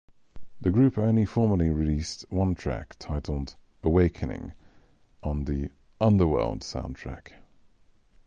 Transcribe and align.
The 0.59 0.71
group 0.71 0.97
only 0.97 1.25
formally 1.25 1.69
released 1.69 2.25
one 2.31 2.55
track, 2.55 2.95
titled 2.97 3.55
"Awakening", 3.83 4.53
on 5.21 5.43
the 5.45 5.69
"Underworld" 5.99 6.61
soundtrack. 6.61 7.33